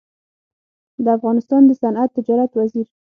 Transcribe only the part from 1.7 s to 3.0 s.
صنعت تجارت وزیر